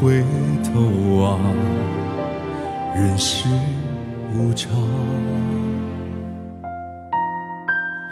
[0.00, 0.22] 回
[0.62, 0.80] 头
[1.18, 1.38] 望，
[2.94, 3.48] 人世
[4.34, 4.70] 无常。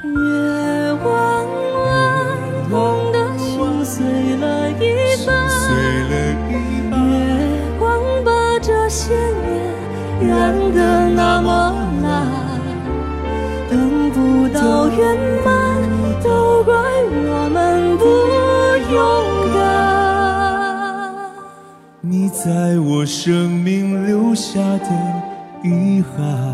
[0.04, 1.46] 月弯
[1.84, 1.86] 弯，
[2.70, 4.31] 痛的心碎
[22.32, 25.22] 在我生命留下的
[25.62, 26.51] 遗憾，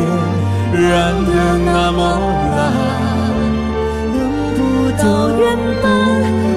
[0.00, 0.90] 些年染
[1.24, 1.30] 得
[1.64, 1.98] 那么
[2.56, 2.58] 蓝，
[4.12, 4.16] 等
[4.56, 4.58] 不
[5.02, 5.42] 到圆
[5.82, 5.86] 满，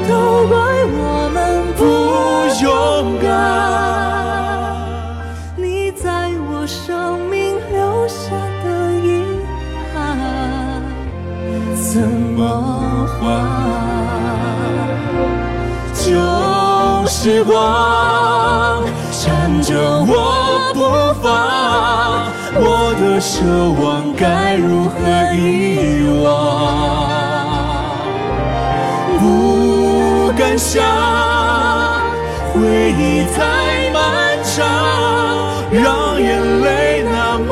[0.08, 0.12] 都
[0.48, 0.52] 怪
[0.86, 0.98] 我
[1.34, 1.38] 们
[1.78, 1.82] 不
[2.64, 2.66] 勇
[3.22, 3.24] 敢。
[5.58, 6.08] 你在
[6.50, 8.22] 我生命留下
[8.64, 8.66] 的
[9.04, 9.06] 遗
[9.94, 9.94] 憾。
[11.76, 12.40] 怎么
[13.20, 13.22] 还？
[15.96, 16.10] 旧
[17.08, 17.54] 时光
[19.12, 19.72] 缠着
[20.06, 20.12] 我
[20.74, 20.80] 不
[21.22, 24.94] 放，我的奢望该如何
[25.34, 26.32] 遗忘？
[29.20, 30.84] 不敢想，
[32.54, 32.60] 回
[32.92, 34.62] 忆太漫长，
[35.72, 37.52] 让眼泪那么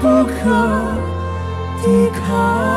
[0.00, 0.34] 不可
[1.82, 2.75] 抵抗。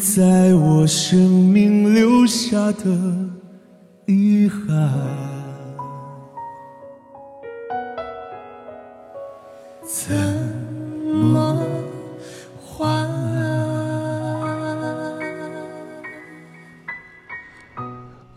[0.00, 2.84] 在我生命留下的
[4.06, 4.98] 遗憾。
[9.84, 10.16] 怎
[11.04, 11.62] 么
[12.64, 13.06] 还？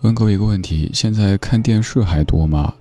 [0.02, 2.74] 问各位一个问题：现在看电视还多吗？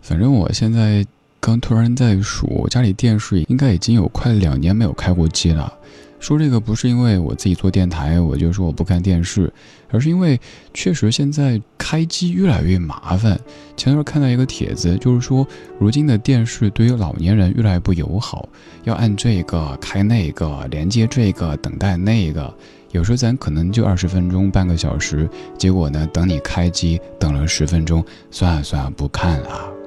[0.00, 1.04] 反正我现在
[1.40, 5.74] 刚突然在数，家里电视应该已经有快两年没有开过机了。
[6.20, 9.52] 说这个不是因为我自己做电台，我就说我不看电视，
[9.90, 10.38] 而是因为
[10.74, 13.38] 确实现在开机越来越麻烦。
[13.76, 15.46] 前段看到一个帖子，就是说
[15.78, 18.48] 如今的电视对于老年人越来越不友好，
[18.84, 22.52] 要按这个开那个，连接这个，等待那个。
[22.90, 25.28] 有时候咱可能就二十分钟、半个小时，
[25.58, 29.77] 结果呢，等你开机等了十分钟，算了算了，不看了。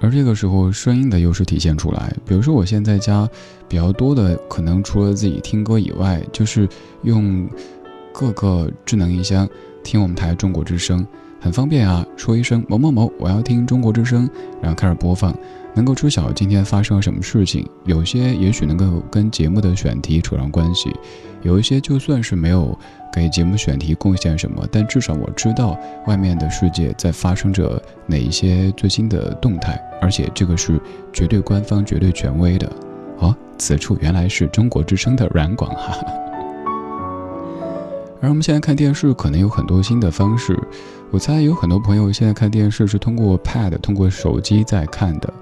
[0.00, 2.12] 而这个时候，声音的优势体现出来。
[2.26, 3.28] 比如说，我现在家
[3.68, 6.68] 比较多的，可能除了自己听歌以外，就是
[7.02, 7.48] 用
[8.12, 9.48] 各个智能音箱
[9.84, 11.06] 听我们台中国之声。
[11.42, 14.28] 很方便啊，说一声某某某，我要听中国之声，
[14.60, 15.34] 然后开始播放，
[15.74, 17.66] 能够知晓今天发生了什么事情。
[17.84, 20.94] 有些也许能够跟节目的选题扯上关系，
[21.42, 22.78] 有一些就算是没有
[23.12, 30.80] 给节目选题贡献什么，但至少我知道外面的世界在发生着哪一些最新的动态，而且这个是
[31.12, 32.70] 绝对官方、绝对权威的。
[33.18, 35.98] 哦，此处原来是中国之声的软广哈。
[38.22, 40.58] 而我们现在看电视，可能有很多新的方式。
[41.10, 45.32] 我猜有很多朋友现在看电视是通过 Pad、通过手机在看的。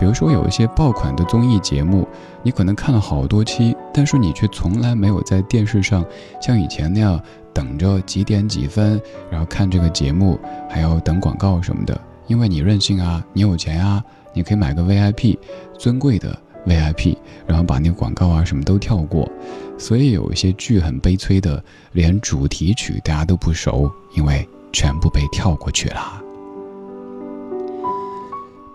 [0.00, 2.08] 比如说有一些爆款的综艺节目，
[2.42, 6.02] 你可能看了好多期，但是你却从来没有在电视上
[6.40, 7.20] 像以前那样
[7.52, 8.98] 等着几点几分，
[9.30, 12.00] 然后看这个节目，还要等广告什么的。
[12.28, 14.02] 因为你任性啊，你有钱啊，
[14.32, 15.36] 你可以买个 VIP，
[15.78, 16.34] 尊贵的
[16.66, 17.14] VIP，
[17.46, 19.30] 然后把那个广告啊什么都跳过。
[19.76, 21.62] 所以有一些剧很悲催的，
[21.92, 24.48] 连主题曲大家都不熟，因为。
[24.72, 26.22] 全部被跳过去了。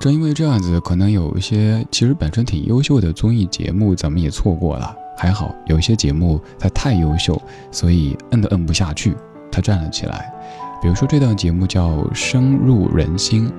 [0.05, 4.95] 正因为这样子，可能有一些其实本身挺优秀的综艺节目，咱们也错过了。
[5.17, 7.41] 还好有些节目它太优秀，
[7.71, 9.15] 所以摁都摁不下去，
[9.51, 10.31] 它站了起来。
[10.79, 13.49] 比如说这档节目叫《深入人心》，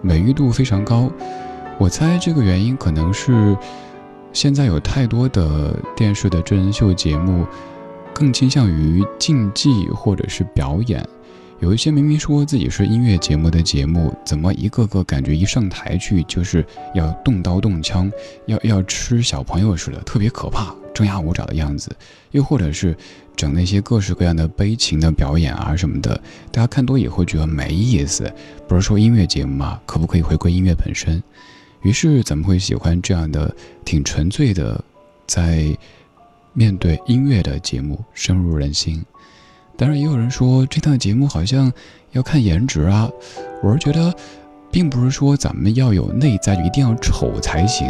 [0.00, 1.10] 美誉度非常高。
[1.78, 3.56] 我猜这个原因可能是
[4.32, 7.44] 现在有太多的电视的真人秀节目，
[8.14, 11.04] 更倾向于竞技或者是表演。
[11.60, 16.64] 有一些明明说自己是音乐节目的节目，怎么一个个感觉一上台去就是
[16.94, 18.10] 要动刀动枪，
[18.46, 21.90] 要要吃小朋友似的，特别可怕，张牙舞爪的样子。
[22.30, 22.96] 又或者是
[23.34, 26.14] 整那些各式各样的悲情的表演啊什么的，
[26.52, 28.32] 大家看多也会觉得没意思。
[28.68, 29.80] 不是说音乐节目嘛？
[29.84, 31.20] 可不可以回归音乐本身？
[31.82, 33.52] 于是怎么会喜欢这样的
[33.84, 34.82] 挺纯粹的，
[35.26, 35.76] 在
[36.52, 39.04] 面对音乐的节目，深入人心。
[39.78, 41.72] 当然，也有人说这档节目好像
[42.10, 43.08] 要看颜值啊。
[43.62, 44.12] 我是觉得，
[44.72, 47.88] 并不是说咱们要有内在就一定要丑才行。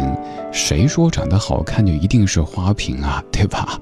[0.51, 3.23] 谁说长得好看就一定是花瓶啊？
[3.33, 3.79] 对吧？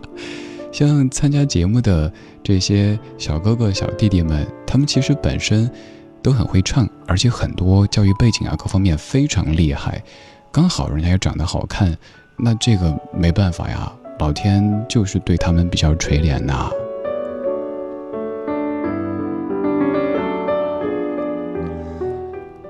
[0.71, 2.09] 像参加节目的
[2.41, 5.69] 这些小哥哥、小弟弟们，他们其实本身
[6.23, 10.01] 都很会唱，而且很多教育背景啊各方面非常厉害。
[10.49, 11.93] 刚好人家也长得好看，
[12.37, 16.69] 那这个没办法呀，老天就是对他们比较垂怜呐。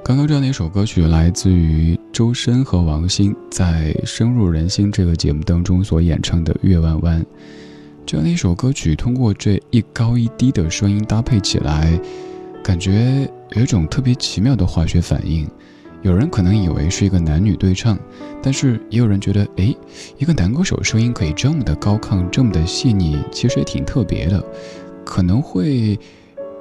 [0.08, 7.22] 刚刚这样的一首歌曲，来自于周深和王心在《深入人心》这个节目当中所演唱的《月弯弯》。
[8.06, 12.00] 这样的一首歌曲，通过这一高一低的声音搭配起来，
[12.64, 15.46] 感觉有一种特别奇妙的化学反应。
[16.04, 18.00] 有人可能以为是一个男女对唱，
[18.42, 19.76] 但是也有人觉得，哎，
[20.18, 24.42] 一个男歌手声音可以这么的高亢，这么的细腻，其实也挺特别的。
[25.04, 26.00] 可能会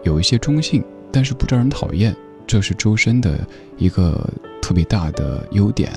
[0.02, 2.12] 有一些中性，但是不招人讨厌。
[2.46, 3.38] 这是周深的
[3.76, 4.28] 一个
[4.62, 5.90] 特别大的优点，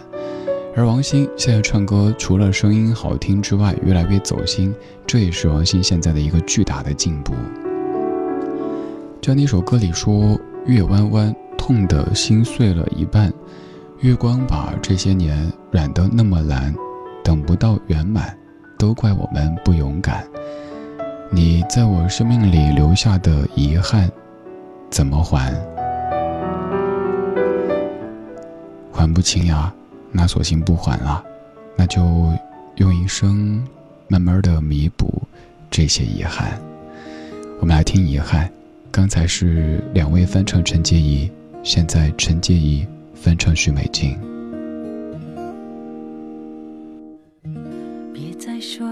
[0.75, 4.73] 而王心现在唱歌除了声音好听之外，越来越走心，
[5.05, 7.33] 这也是王心现在的一个巨大的进步。
[9.21, 13.31] 就那首歌里说：“月弯弯，痛的心碎了一半，
[13.99, 16.73] 月光把这些年染得那么蓝，
[17.23, 18.35] 等不到圆满，
[18.77, 20.25] 都怪我们不勇敢。
[21.31, 24.09] 你在我生命里留下的遗憾，
[24.89, 25.53] 怎么还？”
[28.99, 29.73] 还不清呀，
[30.11, 31.23] 那索性不还了，
[31.77, 32.01] 那就
[32.75, 33.65] 用一生
[34.09, 35.23] 慢慢的弥补
[35.71, 36.59] 这些遗憾。
[37.61, 38.51] 我们来听遗憾，
[38.91, 41.31] 刚才是两位翻唱陈洁仪，
[41.63, 44.19] 现在陈洁仪翻唱许美静。
[48.13, 48.85] 别再说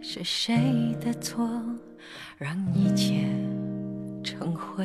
[0.00, 0.56] 是谁
[1.00, 1.48] 的错，
[2.38, 3.24] 让一切
[4.24, 4.84] 成灰。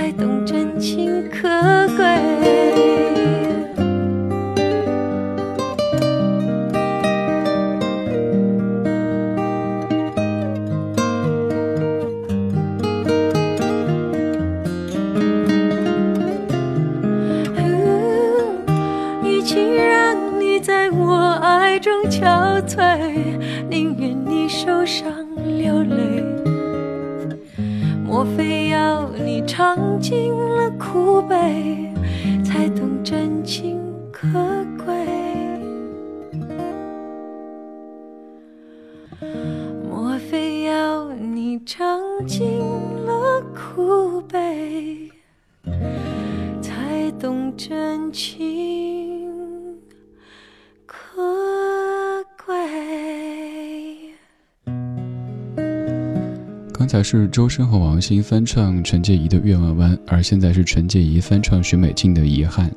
[0.00, 1.46] 才懂真情可
[1.94, 3.19] 贵？
[56.80, 62.70] 刚才是周深和王心翻唱陈洁仪的《月弯弯》，而现在是陈洁仪翻唱许美静的《遗憾》。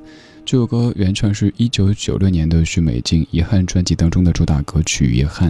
[0.44, 5.50] 这首歌原唱是一九九六年的许美静《遗憾》专辑当中的主打歌曲《遗憾》。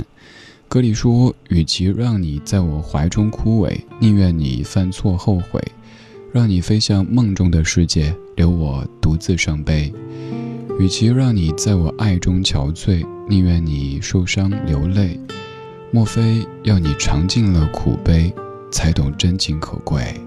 [0.68, 5.60] 歌里说：“与其让你在我怀中枯萎，宁愿你犯错后悔；
[6.32, 9.92] 让你飞向梦中的世界，留我独自伤悲。
[10.80, 15.20] 与其让你在我爱中憔悴，宁愿你受伤流泪。
[15.96, 18.34] 莫非要你尝尽了苦悲？”
[18.72, 20.20] 才懂真情可贵。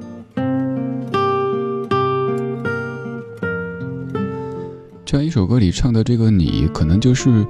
[5.04, 7.44] 这样一首歌里唱的这个你，可能就是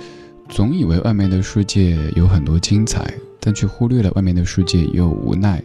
[0.49, 5.61] 总以为外面的世界有很多精彩，但却忽略了外面的世界也有无奈；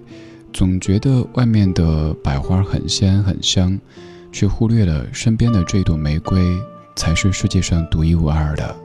[0.51, 3.79] 总觉得外面的百花很鲜很香，
[4.33, 6.41] 却忽略了身边的这朵玫瑰
[6.97, 8.75] 才是世界上独一无二的。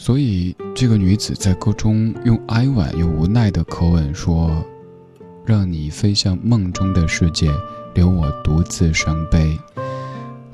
[0.00, 4.64] 所以，这个女子在歌中用哀婉又无奈的口吻说
[5.44, 7.50] ：“让你飞向梦中的世界，
[7.94, 9.58] 留我独自伤悲。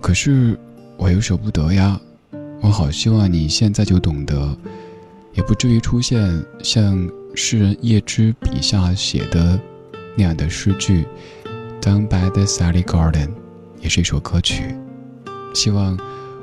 [0.00, 0.58] 可是，
[0.96, 2.00] 我又舍不得呀。
[2.62, 4.56] 我好希望你现在就懂得，
[5.34, 9.60] 也不至于出现像诗人叶芝笔下写的
[10.16, 11.06] 那样的诗句。
[11.82, 13.28] Down by the Sally Garden，
[13.78, 14.74] 也是一首歌曲。
[15.52, 15.98] 希望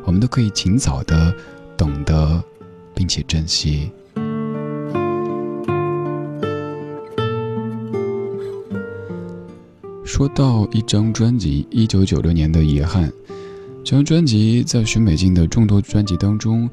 [0.06, 1.34] 我们都可以尽早的
[1.76, 2.42] 懂得。”
[2.94, 3.92] 并且珍惜。
[10.04, 13.10] 说到一张专辑，一九九六年的《遗憾》，
[13.84, 16.70] 这张专辑在许美静的众多专辑当中，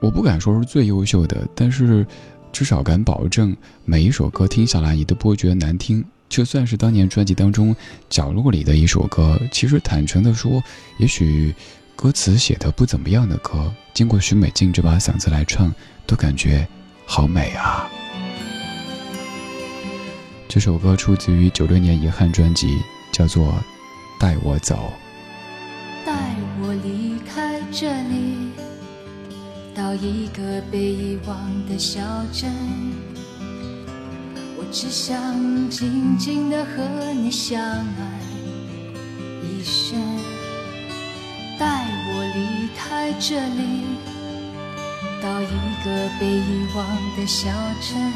[0.00, 2.06] 我不敢说是最优秀的，但是
[2.52, 7.74] 至少敢保证每一首歌听下来，你都不会觉得难听，就算是当年专辑当中
[8.10, 10.62] 角落里的一首歌，其实坦诚的说，
[10.98, 11.54] 也许
[12.00, 15.74] 歌词写的不怎么样的歌，经过许美静这把嗓子来唱，
[16.06, 16.64] 都感觉
[17.04, 17.90] 好美啊。
[20.46, 22.78] 这首歌出自于九六年遗憾专辑，
[23.10, 23.46] 叫做
[24.20, 24.92] 《带我走》。
[26.06, 28.52] 带我离开这里，
[29.74, 31.36] 到一个被遗忘
[31.68, 32.00] 的小
[32.32, 32.48] 镇。
[34.56, 38.20] 我只想静静的和你相爱
[39.42, 40.37] 一生。
[42.38, 43.62] 离开这里，
[45.20, 48.12] 到一个被遗忘的小镇。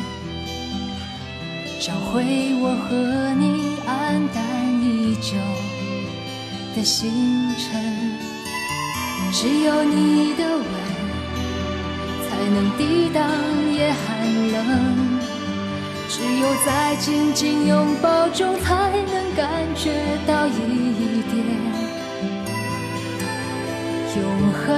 [1.80, 2.22] 找回
[2.60, 3.90] 我和你黯
[4.32, 4.40] 淡
[4.80, 5.34] 已久
[6.76, 7.10] 的星
[7.58, 7.66] 辰，
[9.32, 10.64] 只有你的吻
[12.22, 13.20] 才能抵挡
[13.74, 14.06] 夜寒
[14.52, 15.18] 冷，
[16.08, 19.90] 只有在紧紧拥抱中才能感觉
[20.24, 21.71] 到一点
[24.66, 24.72] 恨。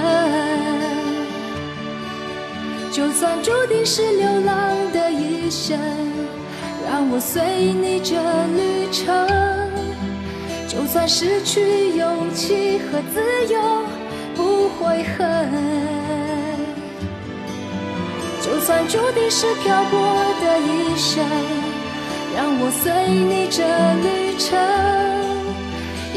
[2.93, 5.79] 就算注定是流浪的一生。
[6.87, 8.15] 让我随你这
[8.55, 9.27] 旅程，
[10.69, 13.21] 就算失去勇气和自
[13.53, 13.59] 由
[14.37, 15.51] 不悔恨，
[18.43, 19.99] 就算注定是漂泊
[20.43, 21.25] 的一生，
[22.37, 23.65] 让我随你这
[24.05, 24.55] 旅程，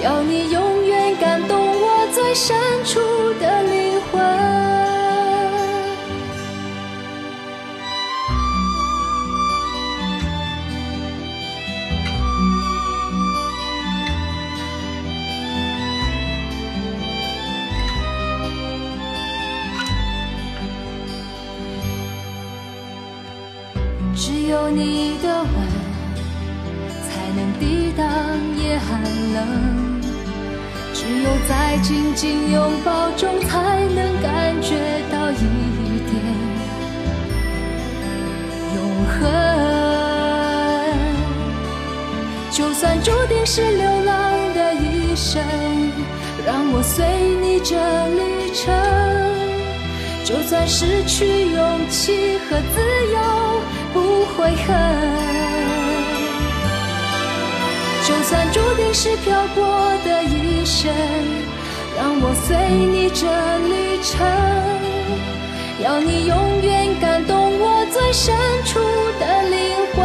[0.03, 1.76] 要你永远感动
[2.39, 2.99] 深处
[3.39, 4.21] 的灵魂。
[24.15, 25.49] 只有你的吻
[27.01, 28.05] 才能抵挡
[28.59, 29.01] 夜寒
[29.33, 29.86] 冷，
[30.99, 34.73] 只有在紧紧拥抱中才能感觉
[35.11, 35.35] 到一
[36.09, 36.11] 点
[38.75, 39.21] 永恒。
[42.49, 45.39] 就算注定是流浪的一生，
[46.43, 47.05] 让我随
[47.43, 47.75] 你这
[48.07, 48.73] 旅程，
[50.25, 52.81] 就算失去勇气和自
[53.13, 53.17] 由。
[53.93, 54.75] 不悔恨，
[58.27, 59.65] 就算注定是漂泊
[60.03, 60.93] 的一生，
[61.95, 63.25] 让我随你这
[63.69, 64.19] 旅程，
[65.81, 68.35] 要你永远感动我最深
[68.65, 68.81] 处
[69.17, 69.57] 的灵
[69.95, 70.03] 魂。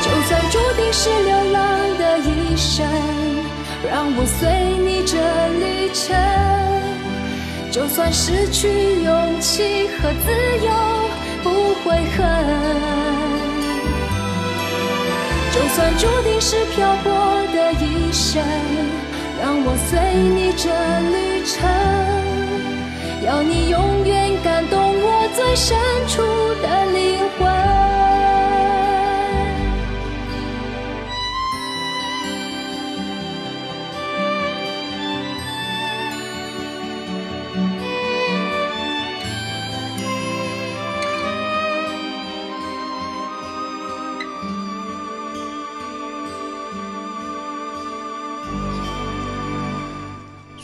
[0.00, 1.58] 就算注定是流浪
[1.98, 2.86] 的一生，
[3.90, 5.18] 让我随你这
[5.58, 6.14] 旅程。
[7.72, 10.30] 就算失去勇气和自
[10.64, 10.70] 由
[11.42, 12.22] 不悔恨，
[15.68, 17.12] 就算注定是漂泊
[17.52, 18.42] 的一生，
[19.38, 20.70] 让我随你这
[21.10, 21.68] 旅程，
[23.22, 25.76] 要你永远感动我最深
[26.08, 26.22] 处
[26.62, 27.87] 的灵魂。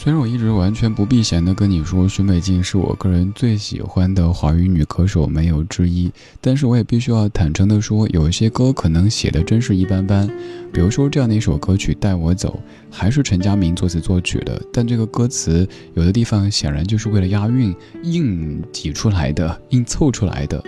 [0.05, 6.13] 虽然我一直完全不避嫌的跟你说，许美静是我个人最喜欢的华语女歌手，没有之一。
[6.43, 10.29] 但是我也必须要坦诚的说，有一些歌可能写的真是一般般。
[10.71, 12.61] 比如说这样的一首歌曲《带我走》，
[12.95, 20.63] 还是陈佳明作词作曲的，但这个歌词有的地方显然就是为了押韵硬挤出来的，硬凑出来的。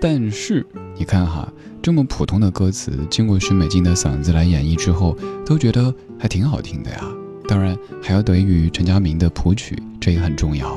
[0.00, 0.64] 但是
[0.96, 7.04] 你看哈，这么普通的歌词，经过许美静的嗓子来演绎之后，都觉得还挺好听的呀。
[7.48, 10.76] 当然还要得益于陈佳明的谱曲，这也很重要。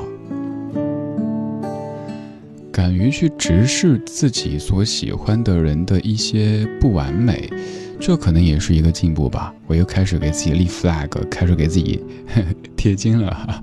[2.71, 7.49] 敢于去直视自己所喜欢的人的一些不完美，
[7.99, 9.53] 这可能也是一个进步吧。
[9.67, 12.01] 我又开始给自己立 flag，开始给自己
[12.77, 13.62] 贴金了。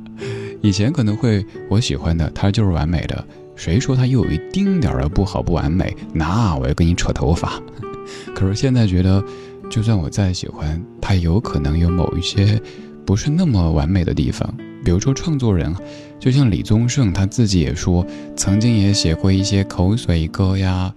[0.61, 7.59] 以前可能会我喜欢的他就是完美的，谁说他又有一丁点儿的不好不完美，那我要跟你扯头发。
[8.37, 9.25] 可是现在觉得，
[9.71, 12.61] 就算我再喜欢他，有可能有某一些。
[13.09, 15.75] 不是那么完美的地方，比如说创作人，
[16.21, 20.95] 就像李宗盛他自己也说，曾经也写过一些口水歌呀，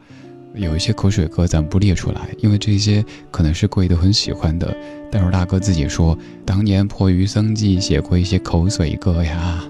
[0.54, 4.76] 有一些口水歌咱不列出来，因为这些可能是各位都很喜欢的。
[5.10, 9.64] 但是大哥自己说，当年迫于生计写过一些口水歌呀。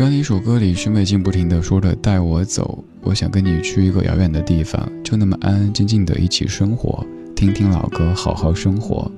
[0.00, 7.04] 这样的一首歌里，许美静不停地说着“带我走”，我想跟你去一个遥远的地方，就那么安安静静的一起生活，
[7.36, 9.12] 听听老歌，好好生活。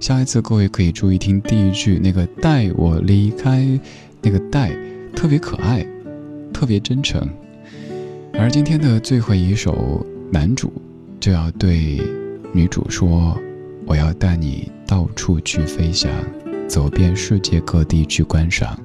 [0.00, 3.78] 下一次各位可以注意听第一句那个“带我离开”，
[4.22, 4.76] 那个“带”
[5.14, 5.86] 特别可爱，
[6.52, 7.24] 特别真诚。
[8.32, 10.72] 而今天的最后一首，男主
[11.20, 12.02] 就要对
[12.52, 13.40] 女主说
[13.86, 16.10] ：“我要带你到处去飞翔，
[16.66, 18.76] 走遍世界各地去观赏。”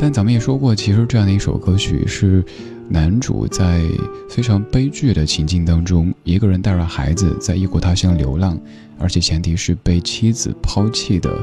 [0.00, 2.44] 但咱们也说过，其实这样的一首歌曲是
[2.88, 3.82] 男主在
[4.30, 8.56] 非常悲剧的情境当中，一个人带着孩子在异国他乡流浪，
[8.96, 11.36] 而且前提是被妻子抛弃的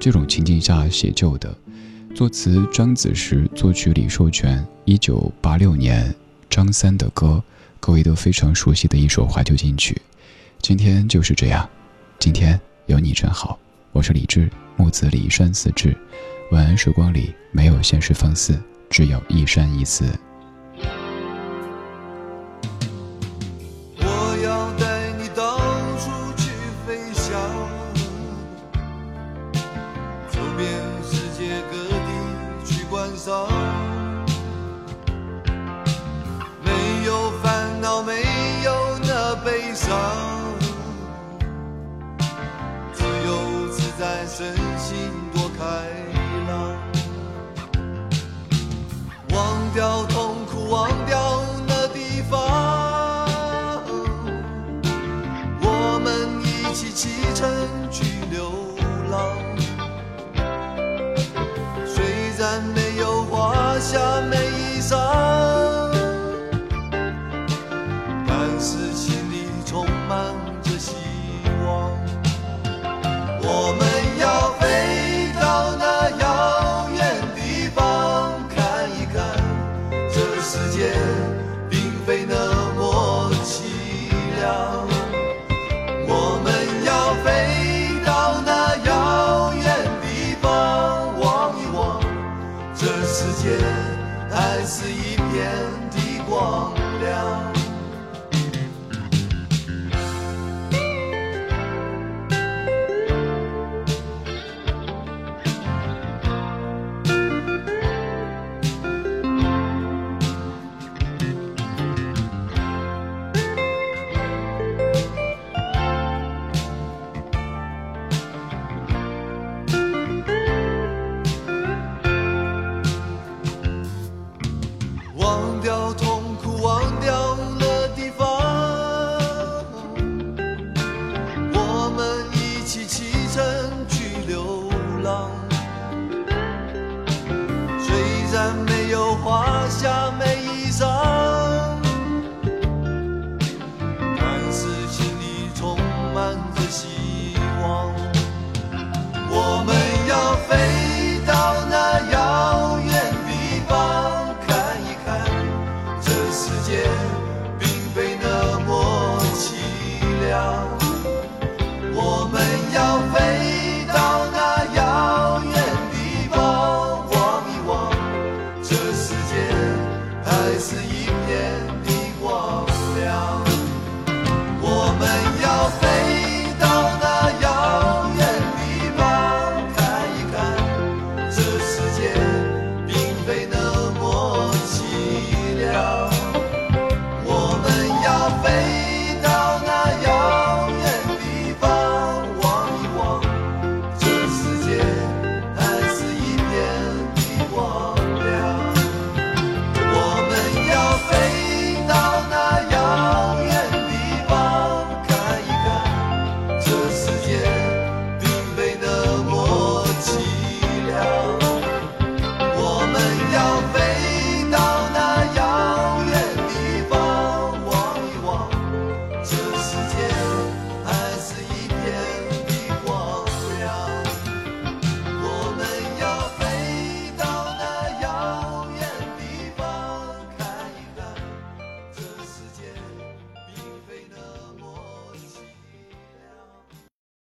[0.00, 1.54] 这种情境下写就的。
[2.14, 4.66] 作词张子时，作曲李寿全。
[4.86, 6.14] 一九八六年，
[6.48, 7.42] 张三的歌，
[7.78, 10.00] 各位都非常熟悉的一首怀旧金曲。
[10.62, 11.68] 今天就是这样，
[12.18, 13.58] 今天有你真好。
[13.92, 15.94] 我是李志，木子李山四志。
[16.50, 18.58] 晚安时光里没有现实放肆，
[18.88, 20.04] 只有一山一寺。